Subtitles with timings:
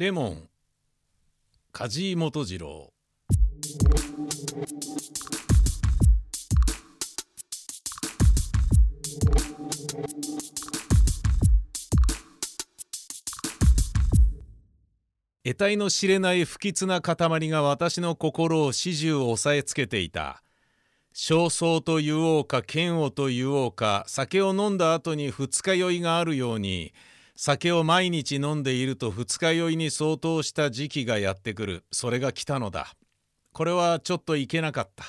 [0.00, 0.48] レモン
[1.72, 2.92] 梶井元次郎。
[15.42, 17.16] 得体の知れない不吉な塊
[17.48, 20.44] が私の心を始終押さえつけていた。
[21.12, 26.94] 焦燥と言おうか嫌悪と言おうか酒を飲んだ後に二日酔いがあるように
[27.40, 31.84] 酒を毎日飲んでいると二日酔いに相当した時期がやってくる。
[31.92, 32.96] それが来たのだ。
[33.52, 35.04] これはちょっといけなかった。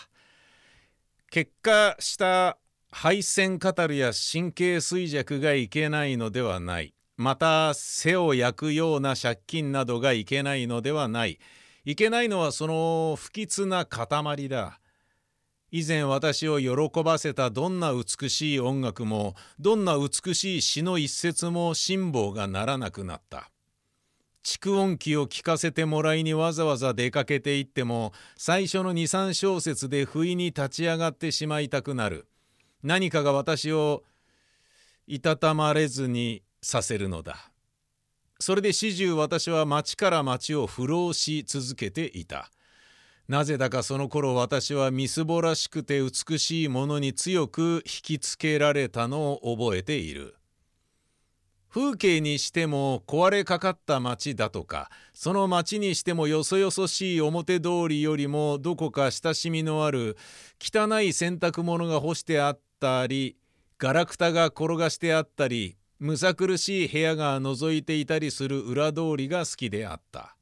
[1.32, 2.60] 結果した
[2.92, 6.94] 配線カタルや神経衰弱がいけないのではない。
[7.18, 11.40] また背を焼くような借金などがいけないのではない。
[11.84, 14.79] いけないのはその不吉な塊だ。
[15.72, 23.52] 以前私を喜ばせたどんな美しい音楽もどんな美しい詩の一節も辛抱がならなくなった。
[24.44, 32.28] 蓄音機を聞かせてもらいにわざわざ出かけていっても最初の23小節で不意に立ち上がってしまいたくなる。
[32.82, 34.04] 何かが私を
[35.06, 37.52] いたたまれずにさせるのだ。
[38.40, 42.50] それで始終私は町から町を不老し続けていた。
[43.30, 50.36] なぜだかその頃私はみすぼらしくて美しいものに強く引きつけられたのを覚えている。
[51.72, 60.18] 風景にしても壊れかかった町だとかその町にしてもよそよそしい表通りよりもどこか親しみのある
[60.60, 63.38] 汚い洗濯物が干してあったり
[63.78, 70.39] ガラクタが転がしてあったりむさ苦しい部屋が覗いていたりする裏通りが好きであった。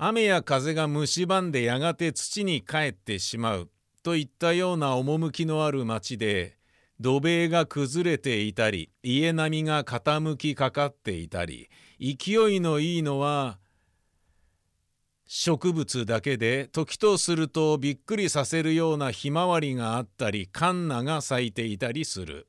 [0.00, 3.68] 雨や風が蝕んでやがて土に帰ってしまう
[4.04, 6.56] といったような趣のある町で
[7.00, 11.68] 土塀が崩れていたり家並みが傾きかかっていたり
[12.00, 13.58] 勢いのいいのは
[15.26, 22.46] 植物だけで時とするとびっくりさせるようなひまわりがあったりカンナが咲いていたりする。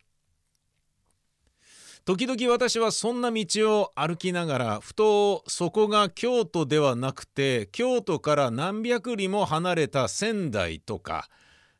[2.09, 3.45] 時々私はそんな道
[3.81, 11.29] を歩きながらふとそこが京都ではなくて京都から何百里も離れた仙台とか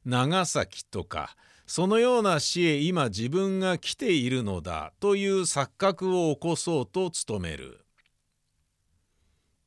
[0.05, 1.35] 長崎とか
[1.65, 7.83] そのような市へ今自分が来ているのだという錯覚を起こそうと努める。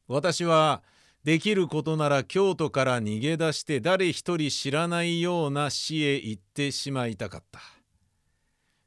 [0.07, 0.85] 私は
[1.25, 7.59] できることなら京都から逃げ出して誰一人知らないような市へ行ってしまいたかった。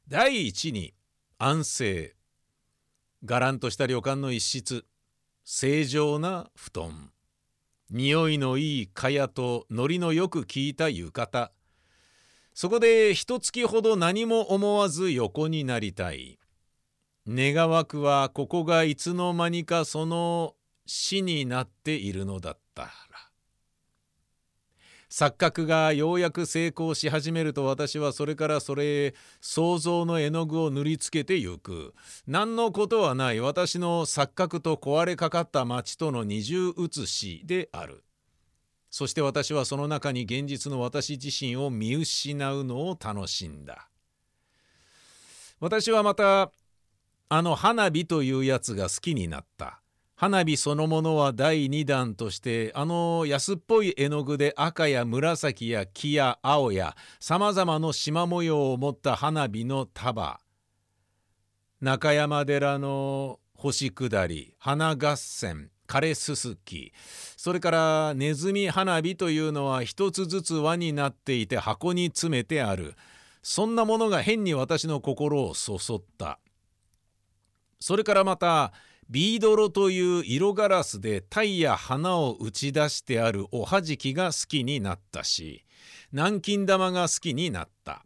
[0.08, 0.95] 第一に
[1.38, 2.14] 安静。
[3.22, 4.86] がらんとした旅館の一室。
[5.44, 7.10] 正常な布団。
[7.90, 11.50] 匂いのいい蚊帳とノリのよく効いた浴衣。
[12.54, 16.38] そこで一月ほど何も思わず横になりたい。
[17.28, 20.54] 願わくはここがいつの間にかその
[20.86, 22.90] 死になっているのだったら。
[25.16, 31.94] 錯覚がようやく成功し始めると私はそれからそれへ想像の絵の具を塗りつけてゆく。
[32.26, 33.40] 何のことはない。
[33.40, 38.04] 私の錯覚と壊れかかった町との二重写しである。
[38.90, 43.88] そして私はその中に現実の私自身を見失うのを楽しんだ。
[45.60, 46.52] 私はまた
[47.30, 49.80] あの花火というやつが好きになった。
[50.18, 60.40] 花火そのものは第2弾としてあの安っぽい絵の具で赤や紫や木や青やさまざまな縞模様を持った花火の束。
[61.82, 66.94] 中山寺の星下り花合戦枯れすすき。
[67.36, 72.94] それからネズミ花火というのは一つずつ輪になっていて箱に詰めてある。
[73.42, 76.38] そんなものが変に私の心をそそった。
[77.78, 78.72] それからまた
[79.08, 85.64] ビードロという色ガラスで鯛や花を打ち出してあるおはじきが好きになったし
[86.12, 88.04] 南京玉が好きになった。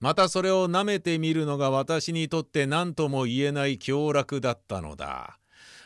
[0.00, 5.37] またそれを舐めてみるのが私にとって何とも言えない享楽だったのだ。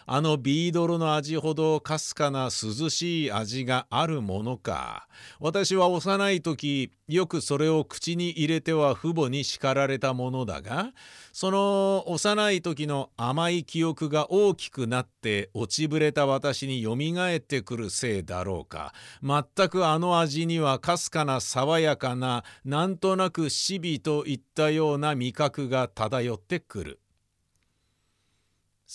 [0.06, 5.06] あのビードロの味ほどかすかな涼しい味があるものか
[5.40, 10.92] 私は幼い時よくそれを口に入れては父母に叱られたものだが
[11.32, 27.01] その幼い時の甘い記憶が大きくなって落ちぶれた私によみがえってくるせいだろうか全くあの味にはかすかな爽やかななんとなく死火といったような味覚が漂ってくる。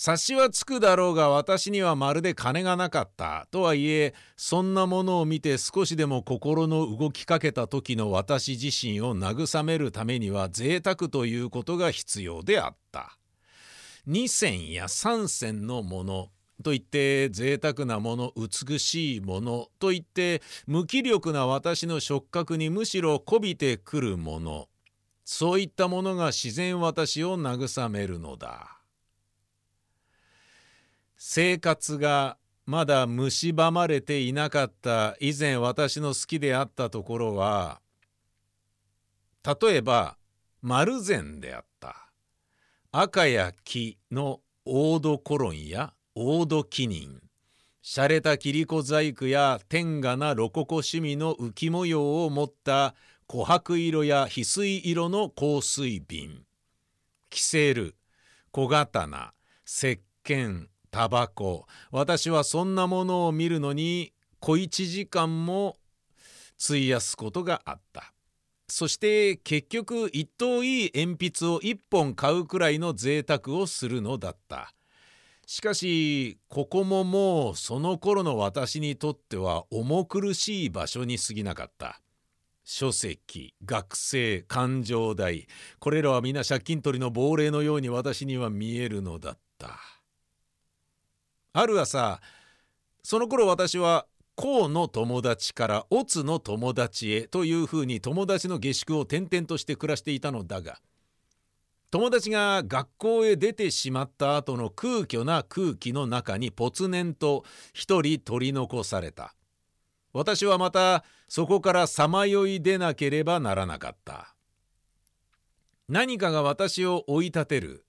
[0.00, 13.18] 察しはつくだろうが私にはまるで金がなかったとはいえそんなものを見て少しでも心の動きかけた時の私自身を慰めるためには贅沢ということが必要であった。
[14.06, 16.28] 2銭や3銭のもの
[16.62, 24.68] といって贅沢なもの美しいものといって無気力な私の触覚にむしろこびてくるもの
[25.24, 28.77] そういったものが自然私を慰めるのだ
[31.18, 37.80] 生活がまだ蝕まれていなかった以前私の好きであったところは
[39.44, 40.16] 例えば
[40.60, 42.10] 丸善であった。
[42.90, 47.22] 赤や木のオードコロンやオードキニン。
[47.82, 52.94] 洒落た切子細工や天下なロココ趣味の浮き模様を持った
[53.28, 56.44] 琥珀色や翡翠色の香水瓶。
[57.30, 57.94] キセル
[58.50, 59.32] 小刀
[59.64, 60.66] 石鹸
[60.98, 61.68] タバコ。
[61.92, 65.76] 私はそんなものを見るのに小一時間も
[66.60, 68.12] 費やすことがあった。
[68.66, 74.74] そして結局一等いい鉛筆を一本買うくらいの贅沢をするのだった。
[75.46, 82.00] しかしここももうその頃の私にとっては重苦しい場所に過ぎなかった。
[82.64, 85.46] 書籍学生勘定代。
[85.78, 89.78] これらは皆借金取りの亡霊のように私には見えるのだった。
[91.52, 92.20] ある朝
[93.02, 94.06] その頃私は
[94.36, 100.78] 甲の友達からオツの友達へというふうに友達の下宿を転々として暮らしていたのだが
[101.90, 109.34] 友達が学校へ出てしまった後の空虚な空気の中にぽつねんと一人取り残された。
[110.12, 114.34] 私はまたそこからさまよい出なければならなかった。
[115.88, 117.86] 何かが私を追い立てる。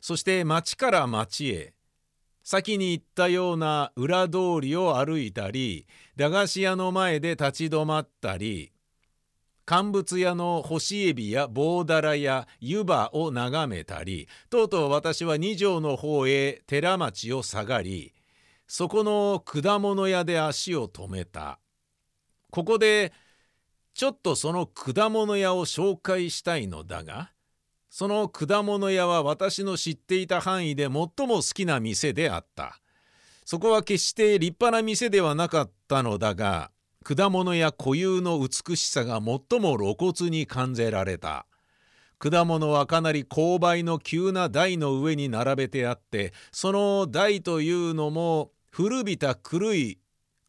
[0.00, 1.73] そして町から町へ
[2.44, 5.86] 先に言ったような裏通りを歩いたり
[6.16, 8.70] 駄菓子屋の前で立ち止まったり
[9.66, 18.12] 乾物屋の干しエビや棒だらや湯葉を眺めたりとうとう私は二条の方へ寺町を下がり
[18.66, 21.58] そこの果物屋で足を止めた。
[22.50, 23.12] ここで
[23.94, 27.30] ちょっとその果物屋を紹介したいのだが
[27.96, 32.80] その果物屋は私の知っていた範囲で最も好きな店であった。
[33.44, 36.72] そこは決して立派な店ではなかったのだが
[37.04, 41.46] 果物や固有の美しさが最も露骨に感じられた。
[42.18, 50.00] 果物はかなり勾配の急な台の上に並べてあってその台というのも古びた黒い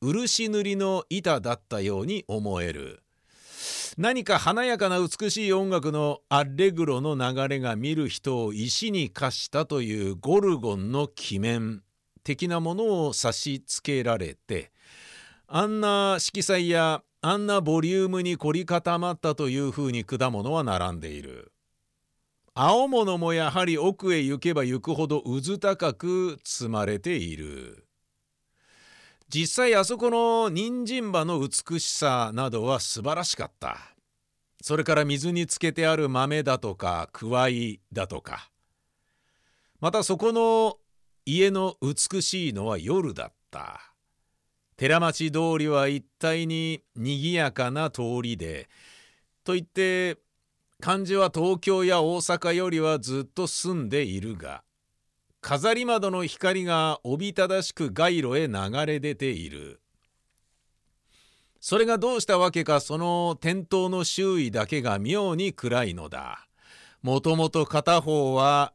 [0.02, 3.05] 漆塗りの板だったように思える。
[3.98, 11.82] 何か華やかな美しい音楽のアレグロの流れが見る人を石に化したというゴルゴンの鬼面
[12.22, 14.72] 的なものを差し付けられて
[15.48, 21.52] あんな色彩やあんなボリュームに凝り固まったというふうに果物は並んでいる。
[22.54, 27.85] 青物もやはり奥へ行けば行くほどうず高く積まれている。
[29.28, 33.78] 実際あそこの人参葉の美しさなどは素晴らしかった。
[34.62, 38.50] それから水につけてある豆だとかくわいだとか。
[39.80, 40.78] またそこの
[41.26, 43.96] 家の美しいのは夜だった。
[44.78, 48.68] 寺町通りは一帯ににぎやかな通りで
[49.46, 50.18] といって
[50.82, 54.65] 漢字は東京や大阪よりはずっと住んでいるが
[55.48, 59.80] 飾り窓の光がおびただしく街路へ流れ出ている
[61.60, 66.48] それがどうしたわけかその店頭の周囲だけが妙に暗いのだ
[67.04, 68.74] もともと片方は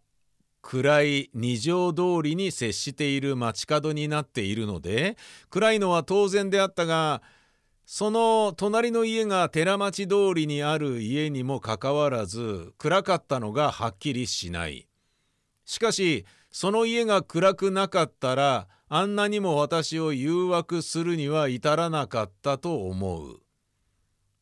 [0.62, 5.16] 暗い二条通りに接している街角になっているので
[5.48, 7.20] 暗いのは当然であったが
[7.84, 14.86] その隣の家が寺町通りにある家にもかかわらず暗かったのがはっきりしない。
[15.70, 23.40] しかしその家が暗くなかったらあんなにも私を誘惑するには至らなかったと思う。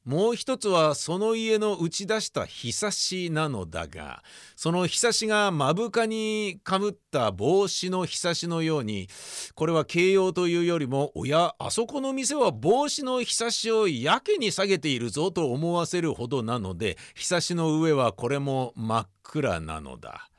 [0.09, 4.23] もう一つはその家の打ち出したひさしなのだが
[4.57, 9.11] そのひさしが目深にかぶった帽子のひさしのように
[9.55, 20.31] これは形容というよりもおやあそこの店は帽子のひさしをやけに下げているぞと思わせるほどなのでひさしの上はこれも真っ暗なのだ。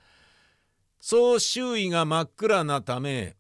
[1.00, 3.36] そう周囲が真っ暗なため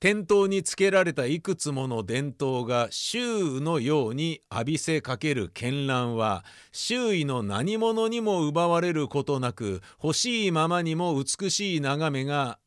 [0.00, 12.58] 店頭につけられたいくつもの伝統が周囲のように浴びせかける絢爛は周囲の何者にも奪われることなく欲しいままにも美しい眺めが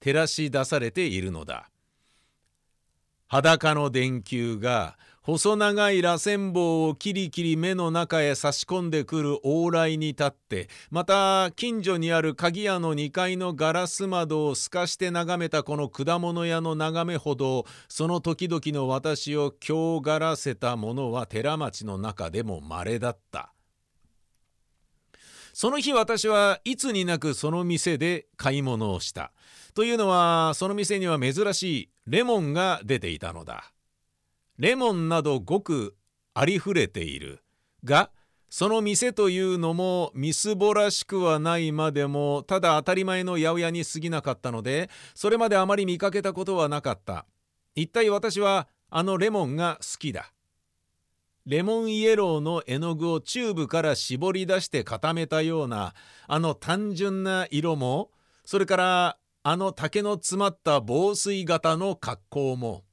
[0.00, 1.70] 照らし出されているのだ。
[3.28, 4.98] 裸の電球が
[5.30, 23.52] 細長い螺旋棒をキリキリ目の中へ差し込んでくる往来に立ってまた近所にある鍵屋の2階のガラス窓を透かして眺めたこの果物屋の眺めほどその時々の私を強がらせたものは寺町の中でも稀だった。
[25.52, 29.30] その日私はいつになくその店で買い物をした。
[29.74, 33.70] というのはその店には珍しいレモンが出ていたのだ。
[34.60, 35.96] レモンなどごく
[36.34, 37.42] ありふれている。
[37.82, 38.10] が
[38.50, 47.24] その店というのもみすぼらしくはないまでもただ当たり前の八百屋に過ぎなかったのでそれまであまり見かけたことはなかった。
[47.74, 50.30] 一体私はあのレモンが好きだ。
[51.46, 55.94] レモンイエローの絵の具をチューブから絞り出して固めたような
[56.28, 58.10] あの単純な色も
[58.44, 62.84] それからあの竹の詰まった防水型の格好も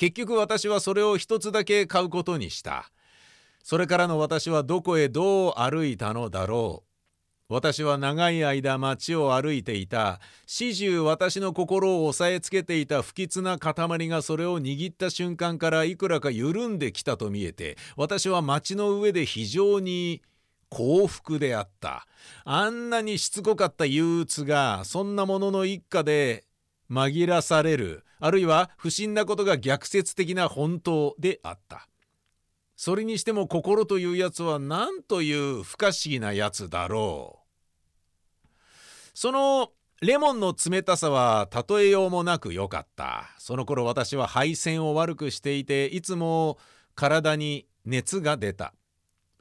[0.00, 2.90] 結局私はそれを一つだけ買うことにした。
[3.62, 6.84] それからの私はどこへどう歩いたのだろ
[7.50, 7.54] う。
[7.54, 10.18] 私は長い間街を歩いていた。
[10.46, 20.22] 始終私の心を押さえつけていた不吉な塊がそれを握った瞬間からいくらか緩んできたと見えて私は街の上で非常に
[20.70, 22.06] 幸福であった。
[22.46, 26.44] あんなにしつこかった憂鬱がそんなものの一家で
[26.90, 31.88] 紛らされるあるいは不審なことが逆説的な本当であった。
[32.76, 37.40] それにしても心というやつは何という不可思議なやつだろ
[38.44, 38.48] う。
[39.14, 43.34] そのレモンの冷たさは例えようもなく良かった。
[43.38, 46.58] その頃私は配線を悪くしていていつも
[46.94, 48.72] 体に熱が出た。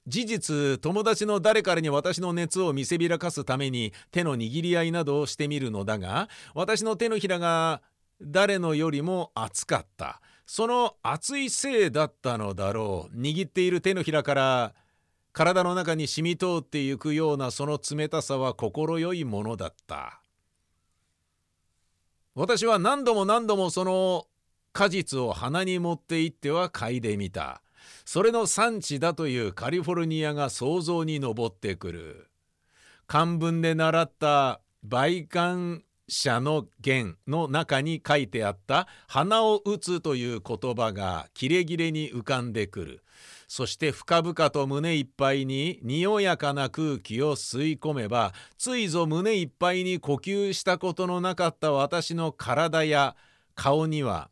[0.09, 7.81] 事実友達の誰かに私の熱を見せびらかすために手の握り合いなどをしてみるのだが私の手のひらが
[8.21, 10.19] 誰のよりも熱かった。
[10.45, 13.15] その熱いせいだったのだろう。
[13.15, 14.73] 握っている手のひらから
[15.31, 20.21] 体の中に染み通ってゆくようなその冷たさは快いものだった。
[22.33, 24.25] 私は何度も何度もその
[24.73, 27.61] 果実を鼻に持って行っては嗅いでみた。
[28.05, 32.27] それの産地だというカリフォルニアが想像に上ってくる。
[33.07, 43.03] 漢文で習った倍感者の言の中に書いてあった鼻を打つという言葉がキレキレに浮かんでくる。
[43.47, 53.15] そして深々と胸いっぱいににおやかな空気を吸い込めばついぞ胸いっぱいに呼吸したことのなかった私の体や
[53.55, 54.29] 顔には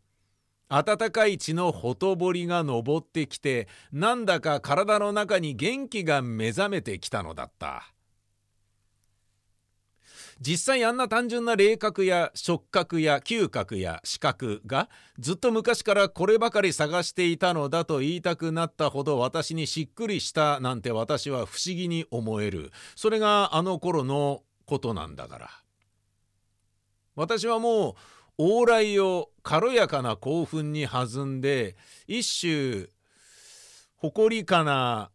[0.70, 7.94] 温かい血のほとぼりが昇ってきてなんだか体の中に元気が目覚めてきたのだった。
[10.40, 22.72] 実際あんな単純な霊覚や触覚や嗅覚や視覚がずっと昔からこればかり探していたのだと言いたくなったほど私にしっくりしたなんて私は不思議に思える。
[22.96, 25.50] それがあの頃のことなんだから。
[27.16, 27.96] 私はもう
[28.38, 31.76] 往来を軽やかな興奮に弾んで
[32.08, 32.88] 一種
[33.96, 35.10] 誇りかな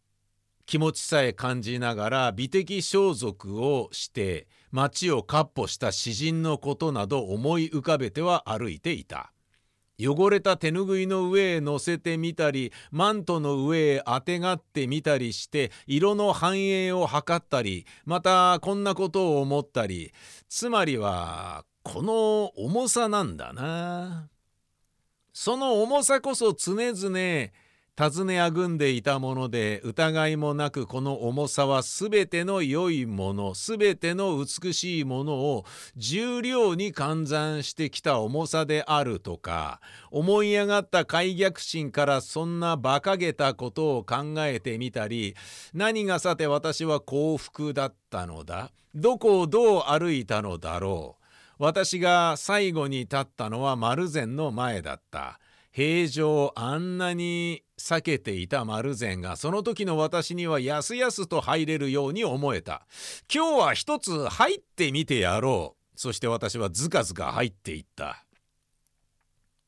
[0.66, 9.32] 気持ちさえ感じながら美的装束をして街をかっ歩した詩人のことなど思い浮かべては歩いていた。
[10.00, 20.12] 汚れた手ぬぐいの上へ乗せてみたりマントの上へあてがってみたりして色の反映を図ったりまたこんなことを思ったり
[20.48, 24.28] つまりはこの重さなんだな。
[25.32, 27.50] その重さこそ常々
[27.94, 45.34] 尋ねあぐんでいたもので疑いもなくこの重さは全ての良いもの全ての美しいものを重量に換算してきた重さであるとか思い上がった開逆心からそんな馬鹿げたことを考えてみたり
[45.74, 51.21] 何がさて私は幸福だったのだどこをどう歩いたのだろう
[51.58, 55.38] 私が最後に立ったのは丸善の前だった。
[55.72, 62.86] 平常あんなに避けていた丸善がその時の私にはやすやすと入れるように思えた。
[63.32, 65.98] 今日は一つ入ってみてやろう。
[65.98, 68.24] そして私はずかずか入っていった。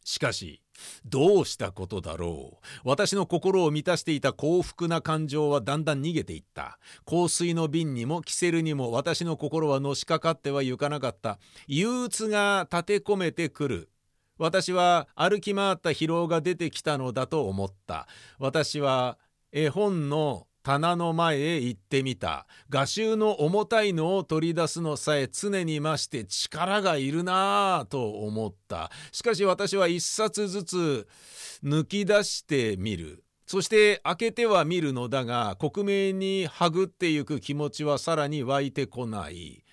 [0.05, 0.61] しかし
[1.05, 2.89] どうしたことだろう。
[2.89, 6.79] 私の心を満たしていた幸福な感情はだんだん逃げていった。
[7.07, 11.39] 香水の瓶にもキセルにも私の心はのしかかってはゆかなかった。
[11.67, 13.91] 憂鬱が立て込めてくる。
[14.37, 18.09] 私は歩き回った疲労が出てきたのだと思った。
[18.39, 19.19] 私は
[19.53, 22.47] 絵本の棚の前へ行ってみた。
[22.71, 28.91] 画集の重たいのを取り出すのさえ常に増して力がいるなぁと思った。
[29.13, 31.09] しかし私は一冊ずつ
[31.63, 33.25] 抜き出してみる。
[33.47, 39.64] そして開けては見るのだが克明にはぐってゆく気持ちはさらに湧いてこない。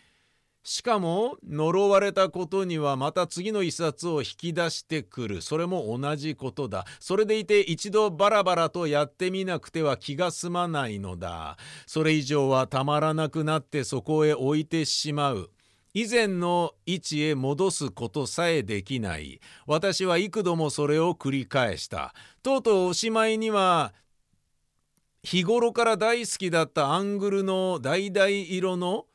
[0.63, 5.41] しかも呪われたことにはまた次の一冊を引き出してくる。
[5.41, 6.85] それも同じことだ。
[6.99, 11.57] それでいて一度バラバラとやってみなくては気が済まないのだ。
[11.87, 15.49] それ以上はたまらなくなってそこへ置いてしまう。
[15.93, 19.41] 以前の位置へ戻すことさえできない。
[19.65, 22.13] 私は幾度もそれを繰り返した。
[22.43, 23.93] とうとうおしまいには
[25.23, 29.05] 日頃から大好きだったアングルの橙色の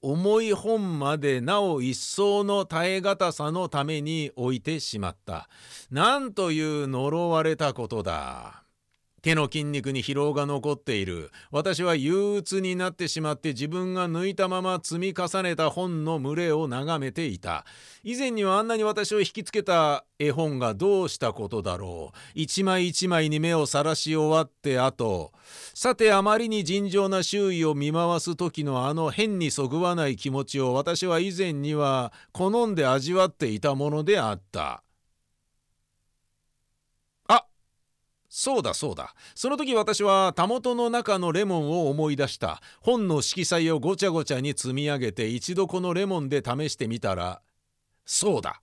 [0.00, 5.48] 重い本までなお一層の耐え難さのために置いてしまった。
[5.90, 8.67] なんという呪われたことだ。
[9.22, 11.30] 手の筋肉に疲労が残っている。
[11.50, 17.64] 私は憂鬱になってしまって自分が抜いたまま積み重ねた本の群れを眺めていた。
[18.04, 22.18] 以前にはあんなに私を引きつけた絵本がどうしたことだろう。
[22.34, 25.32] 一枚一枚に目をさらし終わってあと
[25.74, 34.82] さてあまりに尋常な周囲を見回す時のあの変にそぐわない気持ちを私は以前には好んで味わっていたものであった。
[38.28, 39.14] そうだそうだ。
[39.34, 42.60] その時私はたもとの中のレモンを思い出した。
[42.80, 47.40] 本の色彩をごちゃごちゃに積み上げて一度このレモンで試してみたら
[48.04, 48.60] そうだ。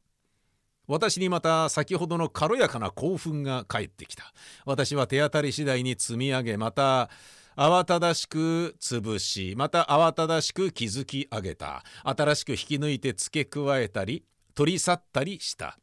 [0.87, 4.33] 私にまた先ほどの軽やかな興奮が返ってきた。
[4.65, 7.09] 私は手当たり次第に積み上げまた
[7.57, 11.83] 慌ただしく潰しまた慌ただしく築き上げた。
[12.03, 15.79] 新しく引き抜いて付け加えたり取り去ったりした。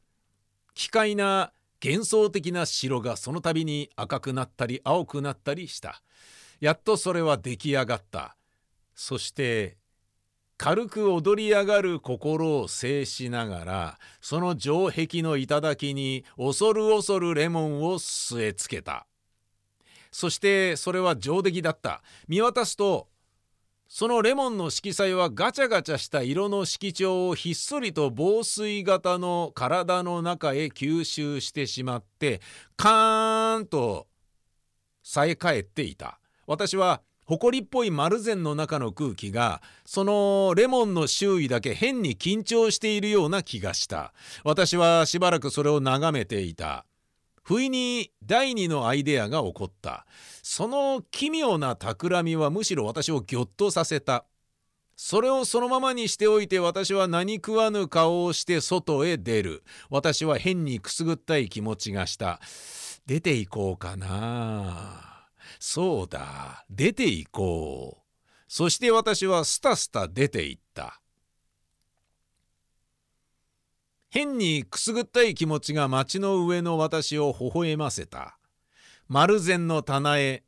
[0.75, 1.53] 奇怪な
[1.85, 6.01] 幻想的な城がその度に赤くなったり青くなったりした。
[6.61, 8.37] やっとそれは出来上がった。
[8.95, 9.79] そして
[10.59, 19.07] 軽く踊り上がる心を制しながらその城壁の頂に恐る恐るレモンを据え付けた。
[20.12, 22.03] そしてそれは上出来だった。
[22.29, 23.09] 見渡すと
[23.94, 32.40] そのレモンの色彩はガチャガチャした色の色調をひっそりと防水型の体の中へ吸収してしまって
[32.78, 34.06] カーンと
[35.02, 46.87] さえ返っていた私は埃っぽい丸善の中の空気がそのレモンの周囲だけ変に緊張しているような気がした私はしばらくそれを眺めていた
[47.42, 50.07] 不意に第二のアイデアが起こった。
[50.42, 54.24] その奇妙な企みはむしろ私をぎょっとさせた。
[54.96, 59.64] それをそのままにしておいて私は何食わぬ顔をして外へ出る。
[59.90, 62.40] 私は変にくすぐったい気持ちがした。
[63.07, 65.28] 出て行こうかな。
[65.59, 68.02] そうだ出て行こう。
[68.46, 71.02] そして私はスタスタ出て行った。
[74.14, 78.37] 変にくすぐったい気持ちが街の上の私を微笑ませた。
[79.09, 80.42] 丸善の棚へ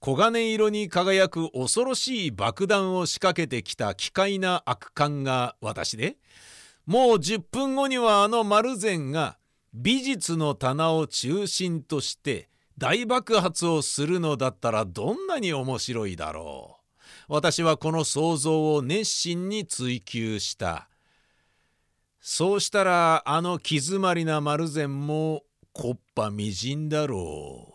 [0.00, 6.18] 黄金色に輝く恐ろしい爆弾を仕掛けてきた奇怪な悪感が私で
[6.86, 9.38] もう10分後にはあの丸善が
[9.74, 16.78] 美術の棚を中心として大爆発をするのだったらどんなに面白いだろ
[17.28, 20.88] う私はこの想像を熱心に追求した
[22.30, 27.72] そうしたらあの気詰まりな丸善もこっぱみじんだろ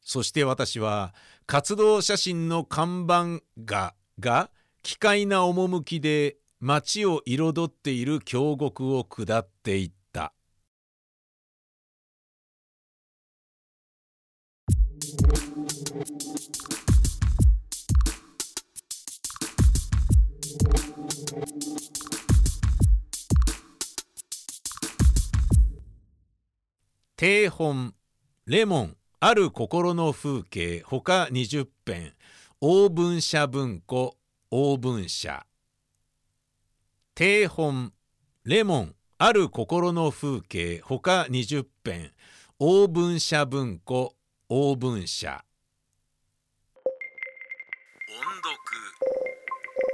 [0.00, 1.14] そして私は
[1.46, 4.50] 活動写真の看板画が
[4.82, 10.32] 奇怪な趣で街を彩っている京極を下っていった。
[27.18, 27.94] 定本
[28.44, 32.12] レモンある心の風景ほか20編。
[32.60, 34.18] 大文社文庫
[34.50, 35.46] 大文社。
[37.14, 37.94] 定本
[38.44, 42.12] レモンある心の風景ほか20編。
[42.58, 44.14] 大文社文庫
[44.50, 45.42] 大文社。
[48.10, 48.56] 音読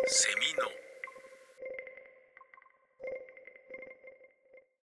[0.09, 0.52] セミ